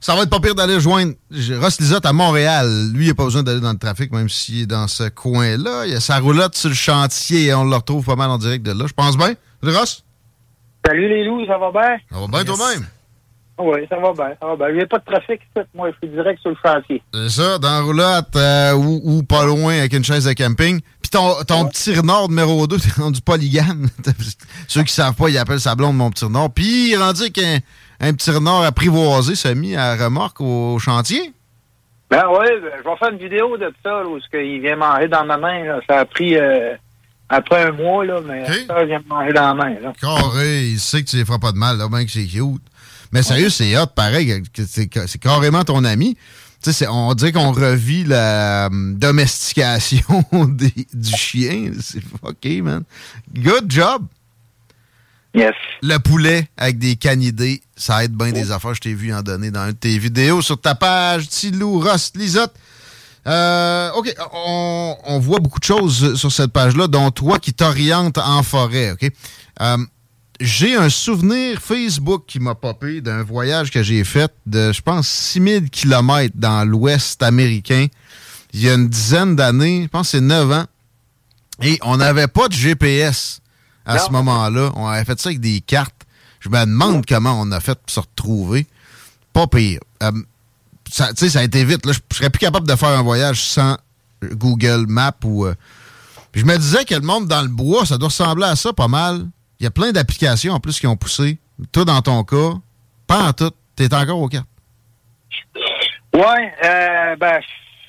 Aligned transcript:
Ça 0.00 0.14
va 0.14 0.22
être 0.22 0.30
pas 0.30 0.40
pire 0.40 0.54
d'aller 0.54 0.80
joindre 0.80 1.14
Ross 1.60 1.80
Lisotte 1.80 2.06
à 2.06 2.12
Montréal. 2.12 2.90
Lui, 2.94 3.06
il 3.06 3.08
n'a 3.08 3.14
pas 3.14 3.24
besoin 3.24 3.42
d'aller 3.42 3.60
dans 3.60 3.72
le 3.72 3.78
trafic, 3.78 4.12
même 4.12 4.28
s'il 4.28 4.62
est 4.62 4.66
dans 4.66 4.86
ce 4.86 5.08
coin-là. 5.08 5.86
Il 5.86 5.94
a 5.94 6.00
sa 6.00 6.18
roulotte 6.18 6.54
sur 6.54 6.68
le 6.68 6.74
chantier 6.74 7.46
et 7.46 7.54
on 7.54 7.64
le 7.64 7.74
retrouve 7.74 8.04
pas 8.04 8.16
mal 8.16 8.30
en 8.30 8.38
direct 8.38 8.64
de 8.64 8.72
là. 8.72 8.86
Je 8.86 8.92
pense 8.92 9.16
bien. 9.16 9.34
Ross? 9.62 10.04
Salut 10.86 11.08
les 11.08 11.24
loups, 11.24 11.44
ça 11.46 11.58
va 11.58 11.72
bien? 11.72 11.96
Ça 12.10 12.18
va 12.20 12.26
bien 12.28 12.44
toi-même? 12.44 12.86
Oui, 13.60 13.80
ça 13.88 13.96
va 13.96 14.12
bien, 14.12 14.36
ça 14.40 14.46
va 14.46 14.56
bien. 14.56 14.68
Il 14.68 14.76
n'y 14.76 14.82
a 14.82 14.86
pas 14.86 14.98
de 14.98 15.04
trafic, 15.04 15.40
moi, 15.74 15.90
je 15.90 15.96
suis 15.96 16.14
direct 16.14 16.40
sur 16.40 16.50
le 16.50 16.56
chantier. 16.64 17.02
C'est 17.12 17.28
ça, 17.28 17.58
dans 17.58 17.68
la 17.68 17.80
roulotte 17.80 18.36
euh, 18.36 18.72
ou, 18.74 19.00
ou 19.02 19.22
pas 19.24 19.44
loin 19.46 19.78
avec 19.78 19.92
une 19.94 20.04
chaise 20.04 20.26
de 20.26 20.32
camping. 20.32 20.80
Puis 21.02 21.10
ton, 21.10 21.42
ton 21.42 21.66
petit 21.66 21.92
renard 21.92 22.28
numéro 22.28 22.68
2, 22.68 22.76
t'es 22.78 23.00
rendu 23.00 23.20
polygame. 23.20 23.88
Ceux 24.68 24.84
qui 24.84 24.92
savent 24.92 25.14
pas, 25.14 25.28
ils 25.28 25.38
appellent 25.38 25.60
sa 25.60 25.74
blonde 25.74 25.96
mon 25.96 26.10
petit 26.10 26.24
renard. 26.24 26.50
Puis 26.50 26.92
il 26.92 26.96
rendu 26.96 27.32
qu'un 27.32 27.56
un 27.56 27.58
petit 28.12 28.30
renard 28.30 28.62
apprivoisé 28.62 29.34
s'est 29.34 29.54
mis 29.54 29.74
à 29.76 29.96
remorque 29.96 30.40
au 30.40 30.78
chantier? 30.78 31.32
Ben 32.10 32.24
oui, 32.30 32.46
ben, 32.62 32.70
je 32.78 32.88
vais 32.88 32.96
faire 32.96 33.10
une 33.10 33.18
vidéo 33.18 33.56
de 33.58 33.72
ça, 33.82 33.90
là, 33.90 34.06
où 34.06 34.18
ce 34.20 34.28
qu'il 34.30 34.60
vient 34.62 34.76
manger 34.76 35.08
dans 35.08 35.24
ma 35.26 35.36
main. 35.36 35.64
Là. 35.64 35.80
Ça 35.88 35.98
a 36.00 36.04
pris 36.06 36.36
euh, 36.36 36.74
après 37.28 37.64
un 37.64 37.72
mois, 37.72 38.04
là, 38.04 38.20
mais 38.26 38.46
ça, 38.66 38.80
il 38.82 38.86
vient 38.88 39.02
manger 39.06 39.32
dans 39.32 39.48
la 39.48 39.54
main. 39.54 39.74
Là. 39.80 39.92
Carré, 40.00 40.68
il 40.68 40.78
sait 40.80 41.02
que 41.02 41.10
tu 41.10 41.16
les 41.16 41.24
feras 41.24 41.38
pas 41.38 41.52
de 41.52 41.58
mal, 41.58 41.76
là, 41.76 41.88
bien 41.88 42.04
que 42.04 42.10
c'est 42.10 42.24
cute. 42.24 42.62
Mais 43.12 43.22
sérieux, 43.22 43.50
c'est 43.50 43.76
hot, 43.78 43.86
pareil, 43.94 44.42
c'est 44.66 45.18
carrément 45.18 45.64
ton 45.64 45.84
ami. 45.84 46.14
Tu 46.60 46.72
sais, 46.72 46.72
c'est- 46.72 46.88
on 46.88 47.14
dirait 47.14 47.30
qu'on 47.32 47.52
revit 47.52 48.04
la 48.04 48.66
euh, 48.66 48.68
domestication 48.72 50.02
des- 50.48 50.86
du 50.92 51.16
chien. 51.16 51.70
C'est 51.80 52.00
fucké, 52.02 52.62
man. 52.62 52.82
Good 53.34 53.70
job. 53.70 54.02
Yes. 55.38 55.54
Le 55.82 55.98
poulet 55.98 56.48
avec 56.56 56.78
des 56.78 56.96
canidés, 56.96 57.62
ça 57.76 58.04
aide 58.04 58.12
bien 58.12 58.32
des 58.32 58.50
affaires. 58.50 58.74
Je 58.74 58.80
t'ai 58.80 58.94
vu 58.94 59.14
en 59.14 59.22
donner 59.22 59.50
dans 59.50 59.64
une 59.66 59.72
de 59.72 59.76
tes 59.76 59.98
vidéos 59.98 60.42
sur 60.42 60.60
ta 60.60 60.74
page. 60.74 61.28
Tilou, 61.28 61.80
Ross, 61.80 62.12
Lisotte. 62.14 62.54
Euh, 63.26 63.90
OK, 63.92 64.12
on, 64.32 64.96
on 65.04 65.18
voit 65.18 65.38
beaucoup 65.38 65.60
de 65.60 65.64
choses 65.64 66.14
sur 66.16 66.32
cette 66.32 66.52
page-là, 66.52 66.88
dont 66.88 67.10
toi 67.10 67.38
qui 67.38 67.52
t'orientes 67.52 68.18
en 68.18 68.42
forêt, 68.42 68.92
OK? 68.92 69.10
Euh, 69.60 69.76
j'ai 70.40 70.74
un 70.76 70.88
souvenir 70.88 71.60
Facebook 71.60 72.24
qui 72.26 72.38
m'a 72.38 72.54
popé 72.54 73.00
d'un 73.00 73.22
voyage 73.22 73.70
que 73.70 73.82
j'ai 73.82 74.04
fait 74.04 74.32
de, 74.46 74.72
je 74.72 74.80
pense, 74.80 75.08
6000 75.08 75.68
kilomètres 75.68 76.36
dans 76.36 76.64
l'Ouest 76.66 77.22
américain 77.22 77.86
il 78.52 78.62
y 78.62 78.70
a 78.70 78.74
une 78.74 78.88
dizaine 78.88 79.36
d'années, 79.36 79.82
je 79.84 79.88
pense 79.88 80.08
que 80.08 80.18
c'est 80.18 80.20
9 80.20 80.52
ans, 80.52 80.64
et 81.62 81.78
on 81.82 81.96
n'avait 81.96 82.28
pas 82.28 82.48
de 82.48 82.54
GPS 82.54 83.40
à 83.88 83.94
Non. 83.96 84.00
ce 84.06 84.10
moment-là. 84.12 84.70
On 84.76 84.86
avait 84.86 85.04
fait 85.04 85.18
ça 85.20 85.30
avec 85.30 85.40
des 85.40 85.60
cartes. 85.60 86.06
Je 86.40 86.48
me 86.48 86.60
demande 86.60 87.04
comment 87.06 87.40
on 87.40 87.50
a 87.50 87.58
fait 87.60 87.74
pour 87.74 87.90
se 87.90 87.98
retrouver. 88.00 88.66
Pas 89.32 89.46
pire. 89.48 89.80
Euh, 90.02 90.12
ça, 90.90 91.08
tu 91.08 91.16
sais, 91.24 91.30
ça 91.30 91.40
a 91.40 91.42
été 91.42 91.64
vite. 91.64 91.84
Là. 91.84 91.92
Je 91.92 92.16
serais 92.16 92.30
plus 92.30 92.38
capable 92.38 92.66
de 92.68 92.76
faire 92.76 92.90
un 92.90 93.02
voyage 93.02 93.42
sans 93.42 93.76
Google 94.22 94.86
Maps 94.88 95.12
ou. 95.24 95.46
euh, 95.46 95.54
je 96.34 96.44
me 96.44 96.56
disais 96.56 96.84
que 96.84 96.94
le 96.94 97.00
monde 97.00 97.26
dans 97.26 97.42
le 97.42 97.48
bois, 97.48 97.84
ça 97.86 97.98
doit 97.98 98.08
ressembler 98.08 98.44
à 98.46 98.54
ça 98.56 98.72
pas 98.72 98.86
mal. 98.88 99.26
Il 99.60 99.64
y 99.64 99.66
a 99.66 99.70
plein 99.70 99.90
d'applications 99.90 100.52
en 100.54 100.60
plus 100.60 100.78
qui 100.78 100.86
ont 100.86 100.96
poussé. 100.96 101.38
Toi, 101.72 101.84
dans 101.84 102.00
ton 102.02 102.22
cas, 102.22 102.52
pas 103.06 103.24
en 103.28 103.32
tout. 103.32 103.50
T'es 103.74 103.92
encore 103.94 104.20
au 104.20 104.28
cartes. 104.28 104.46
Ouais, 106.14 106.52
euh, 106.64 107.16
ben, 107.16 107.40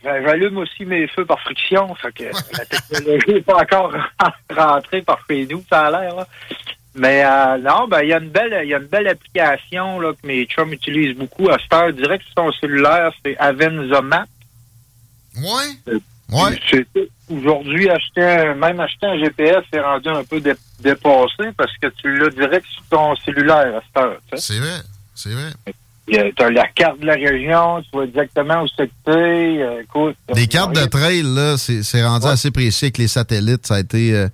ben, 0.03 0.23
j'allume 0.23 0.57
aussi 0.57 0.85
mes 0.85 1.07
feux 1.07 1.25
par 1.25 1.39
friction, 1.41 1.93
fait 1.95 2.11
que 2.13 2.23
la 2.57 2.65
technologie 2.65 3.33
n'est 3.33 3.41
pas 3.41 3.61
encore 3.61 3.93
rentrée 4.55 5.01
par 5.01 5.19
chez 5.29 5.45
nous, 5.47 5.63
ça 5.69 5.87
a 5.87 5.91
l'air. 5.91 6.25
Mais 6.95 7.23
euh, 7.23 7.57
non, 7.59 7.87
ben 7.87 8.01
il 8.01 8.09
y 8.09 8.13
a 8.13 8.17
une 8.19 8.29
belle, 8.29 8.59
il 8.63 8.69
y 8.69 8.73
a 8.73 8.77
une 8.77 8.87
belle 8.87 9.07
application 9.07 9.99
là, 9.99 10.11
que 10.13 10.25
mes 10.27 10.45
chums 10.45 10.73
utilisent 10.73 11.15
beaucoup 11.17 11.49
à 11.49 11.57
cette 11.59 11.71
heure 11.73 11.93
direct 11.93 12.23
sur 12.25 12.33
son 12.37 12.51
cellulaire, 12.53 13.11
c'est 13.23 13.37
Avenza 13.37 14.01
Map. 14.01 14.25
Ouais. 15.37 15.93
Ouais. 16.31 16.59
C'est- 16.69 16.87
Aujourd'hui, 17.31 17.87
acheter 17.91 18.23
un- 18.23 18.55
même 18.55 18.79
acheter 18.79 19.05
un 19.05 19.19
GPS, 19.19 19.63
c'est 19.71 19.79
rendu 19.79 20.09
un 20.09 20.23
peu 20.23 20.41
dé- 20.41 20.53
dépassé 20.79 21.51
parce 21.55 21.71
que 21.77 21.85
tu 22.01 22.17
l'as 22.17 22.29
direct 22.31 22.65
sur 22.65 22.81
ton 22.89 23.15
cellulaire 23.17 23.75
à 23.77 23.81
cette 23.85 23.97
heure. 24.03 24.17
tu 24.31 24.37
sais. 24.37 24.53
C'est 24.53 24.59
vrai. 24.59 24.79
C'est 25.13 25.29
vrai. 25.33 25.51
Tu 26.11 26.43
as 26.43 26.49
la 26.49 26.67
carte 26.69 26.99
de 26.99 27.05
la 27.05 27.13
région, 27.13 27.81
tu 27.83 27.89
vois 27.93 28.05
exactement 28.05 28.63
où 28.63 28.67
c'est 28.75 28.87
que 28.87 29.11
euh, 29.11 29.81
écoute, 29.83 30.15
Des 30.33 30.47
cartes 30.47 30.73
de 30.75 30.85
trail, 30.85 31.21
là, 31.23 31.57
c'est 31.57 32.05
rendu 32.05 32.25
assez 32.27 32.51
précis 32.51 32.85
avec 32.85 32.97
les 32.97 33.07
satellites. 33.07 33.65
Ça 33.67 33.75
a 33.75 33.79
été 33.79 34.13
euh, 34.15 34.27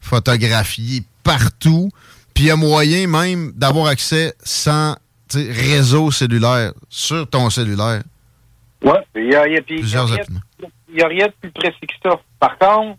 photographié 0.00 1.02
partout. 1.22 1.90
Puis 2.34 2.44
il 2.44 2.46
y 2.48 2.50
a 2.50 2.56
moyen 2.56 3.06
même 3.06 3.52
d'avoir 3.54 3.86
accès 3.86 4.34
sans 4.42 4.96
réseau 5.34 6.10
cellulaire 6.10 6.72
sur 6.88 7.28
ton 7.28 7.50
cellulaire. 7.50 8.02
Ouais, 8.82 9.00
il 9.16 9.32
y 9.32 9.34
a, 9.34 9.46
il 9.48 9.54
y 9.54 9.56
a- 9.56 9.62
puis 9.62 9.78
Plusieurs 9.80 10.06
rien- 10.08 10.18
applis. 10.22 10.36
il 10.92 10.98
y 10.98 11.02
a 11.02 11.08
rien 11.08 11.26
de 11.26 11.32
plus 11.40 11.50
précis 11.50 11.80
que 11.80 11.94
ça. 12.10 12.20
Par 12.38 12.56
contre, 12.58 12.98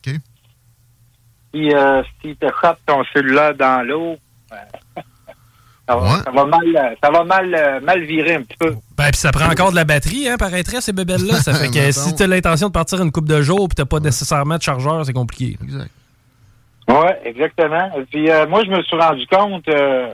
si, 1.53 1.71
euh, 1.73 2.03
si 2.21 2.35
tu 2.35 2.47
frappes 2.49 2.79
ton 2.85 3.03
cellulaire 3.13 3.55
dans 3.55 3.85
l'eau, 3.87 4.17
Ça 5.87 5.95
va, 5.95 6.01
Ouais. 6.03 6.19
ça 6.25 6.31
va 6.31 6.45
mal, 6.45 6.97
ça 7.01 7.09
va 7.11 7.23
mal, 7.23 7.55
euh, 7.55 7.79
mal 7.79 8.01
virer 8.03 8.35
un 8.35 8.41
petit 8.41 8.57
peu. 8.59 8.71
Ben, 8.97 9.05
puis 9.05 9.15
ça 9.17 9.31
prend 9.31 9.49
encore 9.49 9.71
de 9.71 9.75
la 9.77 9.85
batterie, 9.85 10.27
hein, 10.27 10.35
paraîtrait, 10.37 10.81
ces 10.81 10.91
bébelles-là. 10.91 11.35
Ça 11.35 11.53
fait 11.53 11.69
que 11.73 11.91
si 11.91 12.13
t'as 12.15 12.27
l'intention 12.27 12.67
de 12.67 12.73
partir 12.73 13.01
une 13.01 13.11
coupe 13.11 13.27
de 13.29 13.41
jours 13.41 13.67
puis 13.69 13.75
t'as 13.75 13.85
pas 13.85 13.99
nécessairement 13.99 14.57
de 14.57 14.61
chargeur, 14.63 15.05
c'est 15.05 15.13
compliqué. 15.13 15.57
Exact. 15.63 15.89
Oui, 16.89 17.07
exactement. 17.25 17.89
Et 17.97 18.03
puis 18.03 18.29
euh, 18.29 18.45
moi, 18.47 18.63
je 18.65 18.69
me 18.71 18.81
suis 18.83 18.97
rendu 18.97 19.25
compte, 19.27 19.67
euh, 19.69 20.07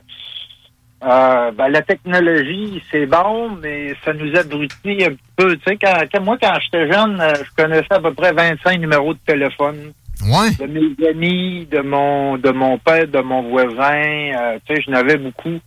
euh, 1.03 1.51
ben, 1.51 1.67
la 1.69 1.81
technologie, 1.81 2.81
c'est 2.91 3.05
bon, 3.05 3.49
mais 3.61 3.93
ça 4.05 4.13
nous 4.13 4.35
abrutit 4.37 5.03
un 5.03 5.09
petit 5.09 5.17
peu. 5.35 5.55
Tu 5.57 5.61
sais, 5.67 5.77
quand, 5.77 5.93
quand- 6.11 6.21
moi, 6.23 6.37
quand 6.41 6.53
j'étais 6.61 6.91
jeune, 6.91 7.19
euh, 7.19 7.33
je 7.43 7.61
connaissais 7.63 7.91
à 7.93 7.99
peu 7.99 8.13
près 8.13 8.31
25 8.31 8.79
numéros 8.79 9.13
de 9.13 9.19
téléphone. 9.25 9.91
Ouais. 10.25 10.51
De 10.59 10.65
mes 10.67 11.07
amis, 11.09 11.65
de 11.65 11.79
mon 11.79 12.37
de 12.37 12.49
mon 12.51 12.77
père, 12.77 13.07
de 13.07 13.19
mon 13.19 13.41
voisin. 13.43 14.31
euh, 14.35 14.57
tu 14.65 14.75
sais, 14.75 14.81
je 14.85 14.91
n'avais 14.91 15.17
beaucoup. 15.17 15.59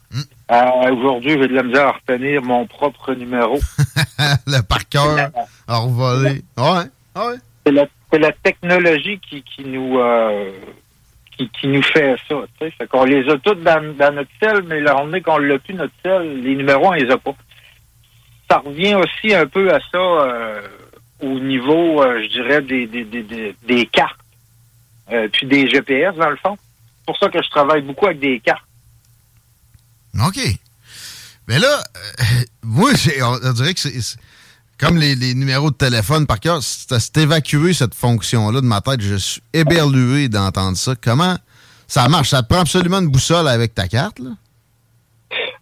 Euh, 0.51 0.91
Aujourd'hui, 0.93 1.33
j'ai 1.33 1.49
de 1.49 1.55
la 1.55 1.63
misère 1.63 1.89
à 1.89 1.93
retenir 1.93 2.43
mon 2.43 2.67
propre 2.67 3.15
numéro. 3.15 3.59
le 4.47 4.61
par 4.63 4.89
cœur 4.89 5.31
à 5.69 5.77
revoler. 5.79 6.43
Ouais. 6.57 6.85
Ouais. 7.17 7.37
c'est 7.67 7.73
la, 7.73 7.87
la 8.13 8.33
technologie 8.33 9.19
qui, 9.29 9.43
qui 9.43 9.65
nous 9.65 9.99
euh, 9.99 10.51
qui, 11.37 11.49
qui 11.51 11.67
nous 11.69 11.83
fait 11.83 12.17
ça. 12.29 12.37
tu 12.59 12.67
sais. 12.67 12.71
Fait 12.79 12.87
qu'on 12.87 13.05
les 13.05 13.29
a 13.29 13.37
toutes 13.39 13.63
dans, 13.63 13.95
dans 13.97 14.15
notre 14.15 14.31
cell, 14.41 14.63
mais 14.67 14.81
la 14.81 14.93
journée 14.93 15.21
qu'on 15.21 15.39
l'a 15.39 15.59
plus 15.59 15.75
notre 15.75 15.93
cell, 16.05 16.41
les 16.43 16.55
numéros, 16.55 16.87
on 16.89 16.93
les 16.93 17.11
a 17.11 17.19
pas. 17.19 17.35
Ça 18.51 18.59
revient 18.59 18.95
aussi 18.95 19.35
un 19.35 19.47
peu 19.47 19.73
à 19.75 19.81
ça 19.93 19.99
euh, 19.99 20.61
au 21.21 21.39
niveau, 21.41 22.01
euh, 22.03 22.23
je 22.23 22.29
dirais, 22.29 22.63
des, 22.63 22.87
des, 22.87 23.05
des, 23.05 23.55
des 23.67 23.87
cartes, 23.87 24.21
euh, 25.13 25.29
puis 25.33 25.47
des 25.47 25.69
GPS, 25.69 26.15
dans 26.17 26.31
le 26.31 26.37
fond. 26.37 26.57
C'est 26.99 27.07
pour 27.07 27.19
ça 27.19 27.29
que 27.29 27.43
je 27.43 27.49
travaille 27.51 27.83
beaucoup 27.83 28.07
avec 28.07 28.19
des 28.21 28.41
cartes. 28.41 28.65
OK. 30.27 30.39
Mais 31.49 31.59
là, 31.59 31.79
euh, 31.97 32.23
moi, 32.63 32.91
on, 33.23 33.39
on 33.49 33.53
dirait 33.53 33.75
que 33.75 33.81
c'est 33.81 34.17
comme 34.79 34.99
les, 34.99 35.15
les 35.15 35.35
numéros 35.35 35.71
de 35.71 35.77
téléphone 35.77 36.27
par 36.27 36.39
cœur, 36.41 36.63
c'est 36.63 37.17
évacué 37.17 37.73
cette 37.73 37.95
fonction-là 37.95 38.61
de 38.61 38.67
ma 38.67 38.81
tête. 38.81 39.01
Je 39.01 39.15
suis 39.17 39.43
éberlué 39.53 40.29
d'entendre 40.29 40.77
ça. 40.77 40.95
Comment 41.03 41.37
ça 41.87 42.09
marche? 42.09 42.31
Ça 42.31 42.43
te 42.43 42.49
prend 42.49 42.61
absolument 42.61 42.99
une 42.99 43.09
boussole 43.09 43.49
avec 43.49 43.75
ta 43.75 43.89
carte, 43.89 44.19
là? 44.19 44.31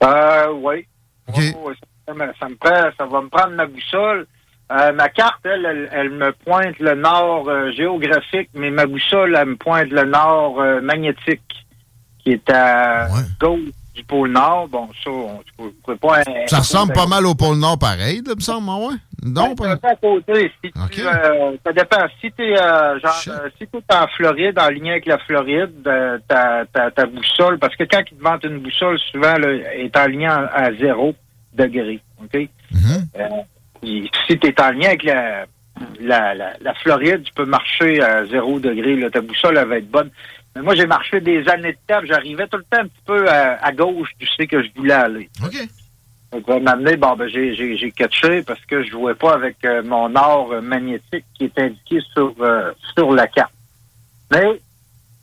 Euh, 0.03 0.53
oui. 0.55 0.87
OK. 1.29 1.37
Ouais, 1.37 1.55
ouais, 1.65 1.75
ça, 2.07 2.15
me- 2.15 2.33
ça 2.39 2.49
me 2.49 2.57
prend, 2.57 2.91
ça 2.99 3.07
va 3.07 3.23
me 3.23 3.29
prendre 3.29 3.55
ma 3.55 3.67
boussole. 3.67 4.27
Euh, 4.73 4.93
ma 4.93 5.09
carte, 5.11 5.41
elle, 5.45 5.67
elle, 5.67 5.89
elle 5.93 6.11
me 6.11 6.33
pointe 6.33 6.79
le 6.79 6.95
nord 6.95 7.49
euh, 7.49 7.71
géographique, 7.73 8.49
mais 8.55 8.71
ma 8.71 8.87
boussole, 8.87 9.37
elle 9.39 9.49
me 9.49 9.57
pointe 9.57 9.91
le 9.91 10.05
nord 10.05 10.59
euh, 10.61 10.81
magnétique, 10.81 11.67
qui 12.19 12.33
est 12.33 12.51
à 12.51 13.09
Ouais. 13.13 13.23
gauche 13.39 13.61
du 13.95 14.03
pôle 14.05 14.31
nord. 14.33 14.69
Bon, 14.69 14.89
ça, 15.05 15.11
on 15.11 15.65
ne 15.65 15.71
pourrait 15.71 15.97
pas... 15.97 16.23
Ça 16.47 16.59
ressemble 16.59 16.95
pas 16.95 17.07
mal 17.07 17.27
au 17.27 17.35
pôle 17.35 17.59
Nord 17.59 17.79
pareil, 17.79 18.23
là, 18.27 18.35
me 18.35 18.41
semble, 18.41 18.69
ah 18.71 18.79
ouais? 18.89 18.95
Non, 19.23 19.55
pas... 19.55 19.77
c'est 19.77 19.89
à 19.89 19.97
côté. 19.97 20.51
Si 20.65 20.73
tu, 20.73 21.03
ça 21.03 21.73
dépend. 21.75 22.07
Si 22.21 22.33
tu 22.33 22.43
es 22.43 22.57
genre, 22.57 23.23
si 23.59 23.67
t'es 23.67 23.95
en 23.95 24.07
Floride, 24.09 24.59
en 24.59 24.69
lien 24.71 24.93
avec 24.93 25.07
la 25.07 25.19
Floride, 25.19 25.89
ta, 26.27 27.07
boussole, 27.07 27.59
parce 27.59 27.77
que 27.77 27.85
quand 27.85 28.03
ils 28.11 28.17
te 28.17 28.23
vendent 28.23 28.45
une 28.45 28.59
boussole, 28.59 28.99
souvent, 29.13 29.35
elle 29.37 29.67
est 29.77 29.97
en 29.97 30.07
lien 30.09 30.49
à 30.53 30.73
zéro 30.75 31.15
degré. 31.55 32.01
OK? 32.23 32.49
Mhm. 32.73 33.09
Si 33.85 34.39
tu 34.39 34.47
es 34.47 34.61
en 34.61 34.71
lien 34.71 34.89
avec 34.89 35.03
la, 35.05 35.47
la, 36.01 36.35
la, 36.35 36.53
la 36.61 36.75
Floride, 36.75 37.23
tu 37.25 37.33
peux 37.35 37.45
marcher 37.45 38.01
à 38.03 38.25
zéro 38.27 38.59
degré. 38.61 38.97
Là, 38.97 39.11
ta 39.11 39.21
boussole, 39.21 39.59
elle 39.59 39.69
va 39.69 39.79
être 39.79 39.91
bonne. 39.91 40.11
Mais 40.55 40.63
moi, 40.63 40.75
j'ai 40.75 40.87
marché 40.87 41.21
des 41.21 41.49
années 41.49 41.73
de 41.73 41.79
puis 41.87 42.07
J'arrivais 42.07 42.47
tout 42.47 42.59
le 42.59 42.65
temps 42.65 42.83
un 42.83 42.87
petit 42.87 43.03
peu 43.05 43.29
à, 43.29 43.65
à 43.65 43.73
gauche 43.73 44.11
du 44.19 44.27
sais 44.27 44.47
que 44.47 44.63
je 44.63 44.69
voulais 44.77 44.95
aller. 44.95 45.29
OK. 45.45 45.57
Donc, 46.33 46.49
va 46.49 46.59
m'amener, 46.59 46.97
bon, 46.97 47.15
ben, 47.17 47.29
j'ai, 47.29 47.93
catché 47.97 48.43
parce 48.43 48.65
que 48.67 48.83
je 48.83 48.91
jouais 48.91 49.15
pas 49.15 49.35
avec 49.35 49.57
euh, 49.65 49.83
mon 49.85 50.15
or 50.17 50.53
euh, 50.53 50.61
magnétique 50.61 51.25
qui 51.35 51.45
est 51.45 51.59
indiqué 51.59 52.01
sur, 52.13 52.35
euh, 52.41 52.73
sur 52.95 53.13
la 53.13 53.27
carte. 53.29 53.53
Mais, 54.33 54.61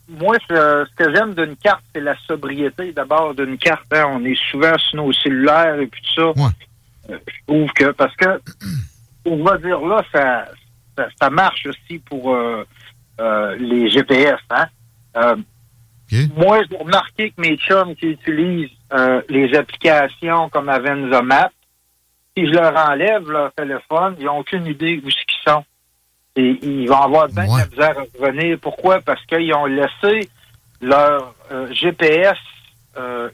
moi, 0.08 0.36
ce, 0.48 0.86
ce 0.90 0.94
que 1.04 1.14
j'aime 1.14 1.34
d'une 1.34 1.56
carte, 1.56 1.82
c'est 1.94 2.00
la 2.00 2.16
sobriété 2.26 2.92
d'abord 2.92 3.34
d'une 3.34 3.58
carte. 3.58 3.84
hein. 3.92 4.06
On 4.10 4.24
est 4.24 4.38
souvent 4.50 4.76
sur 4.78 5.02
nos 5.02 5.12
cellulaires 5.12 5.80
et 5.80 5.86
puis 5.86 6.02
tout 6.02 6.20
ça. 6.34 6.42
Ouais. 6.42 6.50
Euh, 7.10 7.18
je 7.26 7.32
trouve 7.46 7.70
que, 7.72 7.90
parce 7.92 8.14
que, 8.16 8.40
on 9.26 9.42
va 9.42 9.58
dire 9.58 9.80
là, 9.80 10.02
ça, 10.12 10.46
ça, 10.96 11.06
ça 11.20 11.30
marche 11.30 11.66
aussi 11.66 11.98
pour 11.98 12.34
euh, 12.34 12.64
euh, 13.20 13.56
les 13.58 13.90
GPS, 13.90 14.40
hein. 14.50 14.66
Euh, 15.16 15.36
moi, 16.36 16.60
j'ai 16.70 16.76
remarqué 16.76 17.30
que 17.30 17.40
mes 17.40 17.56
chums 17.56 17.94
qui 17.96 18.08
utilisent 18.08 18.70
les 19.30 19.54
applications 19.56 20.50
comme 20.50 20.68
Avenza 20.68 21.22
Map, 21.22 21.50
si 22.36 22.46
je 22.46 22.52
leur 22.52 22.76
enlève 22.76 23.30
leur 23.30 23.50
téléphone, 23.54 24.16
ils 24.18 24.26
n'ont 24.26 24.38
aucune 24.40 24.66
idée 24.66 25.00
où 25.02 25.10
ce 25.10 25.16
qu'ils 25.24 25.40
sont. 25.46 25.64
Et 26.36 26.58
ils 26.62 26.86
vont 26.86 27.00
avoir 27.00 27.28
bien 27.28 27.44
de 27.44 27.50
Ouais. 27.50 27.60
la 27.60 27.66
misère 27.66 27.98
à 27.98 28.26
revenir. 28.26 28.58
Pourquoi? 28.60 29.00
Parce 29.00 29.24
qu'ils 29.24 29.54
ont 29.54 29.64
laissé 29.64 30.28
leur 30.82 31.34
GPS 31.70 32.38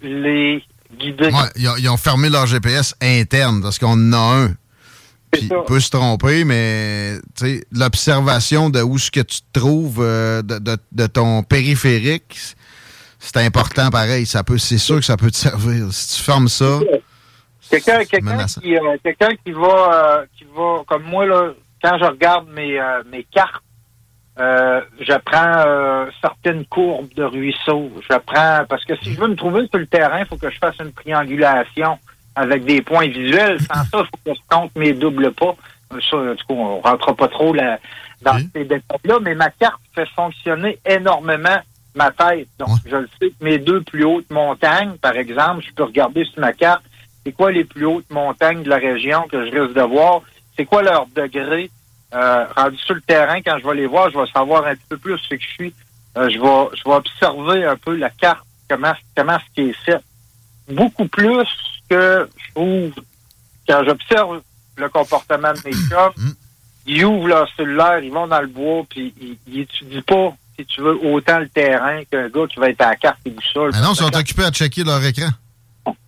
les 0.03 0.63
Ouais, 1.27 1.49
ils, 1.57 1.69
ont, 1.69 1.77
ils 1.77 1.89
ont 1.89 1.97
fermé 1.97 2.31
leur 2.31 2.47
GPS 2.47 2.95
interne 3.03 3.61
parce 3.63 3.79
qu'on 3.79 3.93
en 3.93 4.13
a 4.13 4.17
un. 4.45 4.55
Puis 5.31 5.43
il 5.43 5.65
peut 5.67 5.81
se 5.81 5.91
tromper, 5.91 6.45
mais 6.45 7.17
l'observation 7.71 8.71
de 8.71 8.81
où 8.81 8.97
ce 8.99 9.11
que 9.11 9.21
tu 9.21 9.41
te 9.43 9.59
trouves 9.61 9.99
euh, 10.01 10.41
de, 10.43 10.59
de- 10.59 10.79
de 10.93 11.07
ton 11.07 11.43
périphérique, 11.43 12.39
c'est 13.19 13.37
important 13.39 13.91
pareil. 13.91 14.25
Ça 14.25 14.43
peut, 14.43 14.57
c'est 14.59 14.79
sûr 14.79 14.97
que 14.97 15.05
ça 15.05 15.17
peut 15.19 15.31
te 15.31 15.37
servir. 15.37 15.87
Si 15.93 16.17
tu 16.17 16.23
fermes 16.23 16.49
ça, 16.49 16.79
Quelqu'un 17.71 17.99
c'est 17.99 18.07
quelqu'un 18.07 18.31
qui, 18.63 18.75
euh, 18.77 18.97
quelqu'un 19.05 19.29
qui 19.45 19.53
va 19.53 19.93
euh, 20.21 20.27
qui 20.39 20.45
va 20.57 20.83
comme 20.87 21.03
moi 21.03 21.27
là, 21.27 21.53
quand 21.83 21.99
je 22.01 22.05
regarde 22.07 22.49
mes 22.49 22.81
euh, 22.81 23.03
mes 23.13 23.25
cartes, 23.25 23.63
euh, 24.39 24.81
j'apprends 25.01 25.63
euh, 25.67 26.07
certaines 26.21 26.65
courbes 26.67 27.13
de 27.15 27.25
ruisseaux. 27.25 27.91
J'apprends 28.09 28.65
parce 28.69 28.85
que 28.85 28.97
si 28.97 29.13
je 29.15 29.21
veux 29.21 29.29
me 29.29 29.37
trouver 29.37 29.67
sur 29.69 29.79
le 29.79 29.87
terrain, 29.87 30.21
il 30.21 30.27
faut 30.27 30.37
que 30.37 30.51
je 30.51 30.59
fasse 30.59 30.77
une 30.81 30.93
triangulation 30.93 31.99
avec 32.35 32.65
des 32.65 32.83
points 32.83 33.09
visuels. 33.09 33.59
Sans 33.61 33.75
ça, 33.85 33.87
il 33.93 34.05
faut 34.05 34.33
que 34.33 34.35
je 34.35 34.41
compte 34.49 34.71
mes 34.77 34.93
doubles 34.93 35.33
pas. 35.33 35.55
Ça, 35.91 36.17
en 36.17 36.35
tout 36.35 36.47
cas, 36.47 36.55
on 36.55 36.81
rentrera 36.81 37.15
pas 37.15 37.29
trop 37.29 37.53
là, 37.53 37.79
dans 38.23 38.35
Oui. 38.37 38.49
ces 38.55 38.65
détails-là, 38.65 39.19
mais 39.23 39.35
ma 39.35 39.51
carte 39.51 39.81
fait 39.95 40.07
fonctionner 40.15 40.79
énormément 40.87 41.59
ma 41.95 42.11
tête. 42.11 42.47
Donc, 42.59 42.69
Ouais. 42.69 42.91
je 42.91 42.97
le 42.97 43.09
sais 43.21 43.29
que 43.31 43.45
mes 43.45 43.59
deux 43.59 43.81
plus 43.81 44.05
hautes 44.05 44.31
montagnes, 44.31 44.93
par 45.01 45.17
exemple, 45.17 45.65
je 45.67 45.73
peux 45.73 45.85
regarder 45.85 46.25
sur 46.25 46.41
ma 46.41 46.53
carte 46.53 46.83
c'est 47.25 47.33
quoi 47.33 47.51
les 47.53 47.65
plus 47.65 47.85
hautes 47.85 48.09
montagnes 48.11 48.63
de 48.63 48.71
la 48.71 48.77
région 48.77 49.23
que 49.31 49.45
je 49.45 49.51
risque 49.51 49.75
de 49.75 49.83
voir, 49.83 50.23
c'est 50.57 50.65
quoi 50.65 50.83
leur 50.83 51.07
degré. 51.15 51.69
Euh, 52.15 52.47
rendu 52.57 52.77
sur 52.79 52.95
le 52.95 53.01
terrain, 53.03 53.41
quand 53.43 53.59
je 53.59 53.67
vais 53.67 53.75
les 53.75 53.87
voir, 53.87 54.11
je 54.11 54.19
vais 54.19 54.27
savoir 54.33 54.65
un 54.67 54.75
petit 54.75 54.87
peu 54.89 54.97
plus 54.97 55.19
ce 55.19 55.29
que 55.35 55.41
je 55.41 55.47
suis. 55.49 55.75
Euh, 56.17 56.29
je 56.31 56.39
vais 56.39 56.77
je 56.77 56.83
vais 56.89 56.95
observer 56.97 57.65
un 57.67 57.77
peu 57.77 57.95
la 57.97 58.09
carte, 58.11 58.45
comment 58.69 58.93
comment 59.15 59.39
ce 59.39 59.55
qui 59.55 59.69
est 59.71 59.85
fait. 59.85 60.01
Beaucoup 60.71 61.07
plus 61.07 61.47
que 61.91 62.29
je 62.37 62.51
trouve 62.55 62.93
quand 63.69 63.85
j'observe 63.85 64.41
le 64.77 64.89
comportement 64.89 65.53
de 65.53 65.61
mes 65.67 65.73
chums, 65.73 66.13
Mm. 66.17 66.31
ils 66.87 67.05
ouvrent 67.05 67.29
leur 67.29 67.49
cellulaire, 67.57 67.99
ils 67.99 68.13
vont 68.13 68.27
dans 68.27 68.41
le 68.41 68.47
bois, 68.47 68.85
puis 68.89 69.13
ils, 69.21 69.37
ils 69.47 69.61
étudient 69.61 70.03
pas, 70.03 70.33
si 70.59 70.65
tu 70.65 70.81
veux, 70.81 70.97
autant 71.13 71.39
le 71.41 71.49
terrain 71.49 72.03
qu'un 72.11 72.29
gars 72.29 72.47
qui 72.47 72.59
va 72.59 72.71
être 72.71 72.81
à 72.81 72.91
la 72.91 72.97
carte 72.97 73.19
et 73.27 73.31
boussole. 73.31 73.73
Ah 73.75 73.83
non, 73.83 73.93
ils 73.93 73.97
sont 73.97 74.17
occupés 74.17 74.45
à 74.45 74.51
checker 74.51 74.85
leur 74.85 75.05
écran. 75.05 75.29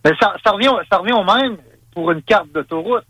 Mais 0.04 0.12
ça, 0.21 0.35
ça, 0.42 0.52
revient, 0.52 0.71
ça 0.90 0.99
revient 0.99 1.12
au 1.12 1.25
même 1.25 1.57
pour 1.92 2.11
une 2.11 2.23
carte 2.23 2.50
d'autoroute. 2.52 3.04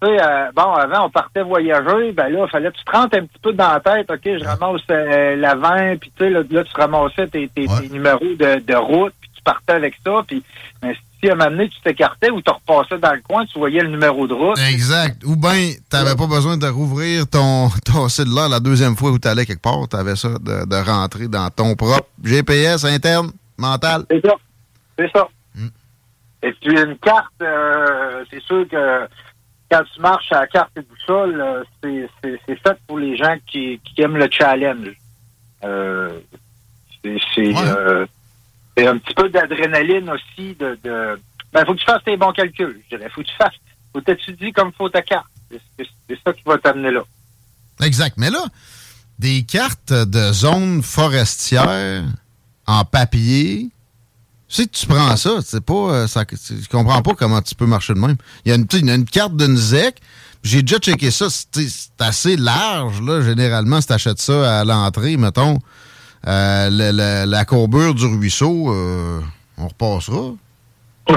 Tu 0.00 0.06
sais, 0.08 0.16
euh, 0.22 0.50
bon, 0.54 0.72
avant, 0.74 1.06
on 1.06 1.10
partait 1.10 1.42
voyager, 1.42 2.12
ben 2.12 2.28
là, 2.28 2.44
il 2.46 2.50
fallait 2.50 2.70
que 2.70 2.76
tu 2.76 2.84
te 2.84 2.90
rentres 2.96 3.16
un 3.18 3.22
petit 3.26 3.38
peu 3.42 3.52
dans 3.52 3.72
la 3.72 3.80
tête, 3.80 4.08
OK, 4.10 4.20
je 4.24 4.44
ramasse 4.44 4.80
euh, 4.90 5.34
la 5.36 5.54
20, 5.56 5.96
puis 5.96 6.12
tu 6.16 6.24
sais, 6.24 6.30
là, 6.30 6.42
là, 6.48 6.62
tu 6.64 6.72
ramassais 6.80 7.26
tes, 7.26 7.48
tes, 7.48 7.68
Ouais. 7.68 7.80
tes 7.80 7.88
numéros 7.88 8.24
de, 8.38 8.60
de 8.60 8.74
route, 8.76 9.12
puis 9.20 9.30
tu 9.36 9.42
partais 9.42 9.72
avec 9.72 9.94
ça, 10.06 10.22
puis 10.26 10.42
ben, 10.80 10.94
si 11.20 11.28
à 11.28 11.32
un 11.32 11.34
moment 11.34 11.50
donné, 11.50 11.68
tu 11.68 11.80
t'écartais 11.82 12.30
ou 12.30 12.40
tu 12.40 12.50
repassais 12.52 12.98
dans 12.98 13.12
le 13.12 13.20
coin, 13.28 13.44
tu 13.46 13.58
voyais 13.58 13.80
le 13.82 13.88
numéro 13.88 14.28
de 14.28 14.34
route. 14.34 14.56
Exact. 14.70 15.20
Ou 15.24 15.34
bien, 15.34 15.72
t'avais 15.90 16.14
pas 16.14 16.28
besoin 16.28 16.56
de 16.56 16.68
rouvrir 16.68 17.26
ton, 17.28 17.68
ton 17.84 18.08
cellulaire 18.08 18.48
la 18.48 18.60
deuxième 18.60 18.94
fois 18.94 19.10
où 19.10 19.18
t'allais 19.18 19.44
quelque 19.46 19.62
part. 19.62 19.88
T'avais 19.88 20.14
ça 20.14 20.28
de, 20.28 20.64
de 20.64 20.76
rentrer 20.88 21.26
dans 21.26 21.50
ton 21.50 21.74
propre 21.74 22.06
GPS 22.22 22.84
interne, 22.84 23.32
mental. 23.56 24.04
C'est 24.08 24.24
ça. 24.24 24.34
C'est 24.96 25.10
ça. 25.12 25.26
Mm. 25.56 25.66
Et 26.44 26.52
puis 26.52 26.80
une 26.80 26.96
carte, 26.98 27.26
euh, 27.42 28.24
c'est 28.30 28.42
sûr 28.44 28.64
que 28.70 29.08
quand 29.70 29.82
tu 29.94 30.00
marches 30.00 30.32
à 30.32 30.40
la 30.40 30.46
carte 30.46 30.70
et 30.76 30.80
boussole, 30.82 31.64
c'est, 31.82 32.08
c'est, 32.22 32.40
c'est 32.46 32.56
fait 32.60 32.78
pour 32.86 32.98
les 32.98 33.16
gens 33.16 33.36
qui, 33.46 33.80
qui 33.84 34.00
aiment 34.02 34.16
le 34.16 34.28
challenge. 34.30 34.88
Euh, 35.64 36.20
c'est, 37.02 37.16
c'est, 37.34 37.48
Ouais. 37.48 37.54
euh, 37.66 38.06
c'est 38.76 38.86
un 38.86 38.98
petit 38.98 39.14
peu 39.14 39.28
d'adrénaline 39.28 40.08
aussi. 40.10 40.54
De, 40.54 40.78
de... 40.82 41.20
Ben, 41.52 41.64
faut 41.64 41.74
que 41.74 41.78
tu 41.80 41.84
fasses 41.84 42.04
tes 42.04 42.16
bons 42.16 42.32
calculs, 42.32 42.80
je 42.90 42.96
dirais. 42.96 43.10
Faut 43.10 43.22
que 43.22 43.26
tu 43.26 43.34
fasses, 43.36 43.54
faut 43.92 44.00
t'étudier 44.00 44.52
comme 44.52 44.72
faut 44.72 44.88
ta 44.88 45.02
carte. 45.02 45.26
C'est 45.50 46.18
ça 46.24 46.32
qui 46.32 46.42
va 46.44 46.58
t'amener 46.58 46.90
là. 46.90 47.02
Exact. 47.82 48.16
Mais 48.18 48.30
là, 48.30 48.44
des 49.18 49.42
cartes 49.44 49.92
de 49.92 50.32
zones 50.32 50.82
forestières 50.82 52.04
en 52.66 52.84
papier, 52.84 53.68
Si 54.48 54.66
tu 54.68 54.86
prends 54.86 55.14
ça, 55.16 55.40
c'est 55.44 55.64
pas. 55.64 55.74
euh, 55.74 56.06
ça, 56.06 56.24
je 56.30 56.68
comprends 56.68 57.02
pas 57.02 57.12
comment 57.14 57.42
tu 57.42 57.54
peux 57.54 57.66
marcher 57.66 57.92
de 57.94 57.98
même. 57.98 58.16
Il 58.44 58.48
y 58.50 58.52
a 58.52 58.56
une, 58.56 58.66
une 58.88 59.04
carte 59.04 59.36
d'une 59.36 59.56
ZEC. 59.56 59.96
J'ai 60.42 60.62
déjà 60.62 60.78
checké 60.78 61.10
ça. 61.10 61.26
C'est 61.30 61.68
assez 61.98 62.36
large, 62.36 63.02
là, 63.02 63.20
généralement, 63.20 63.80
si 63.80 63.88
tu 63.88 63.92
achètes 63.92 64.20
ça 64.20 64.60
à 64.60 64.64
l'entrée, 64.64 65.16
mettons. 65.16 65.58
euh, 66.26 66.70
la 67.26 67.44
courbure 67.44 67.94
du 67.94 68.06
ruisseau, 68.06 68.72
euh, 68.72 69.20
on 69.58 69.68
repassera. 69.68 70.32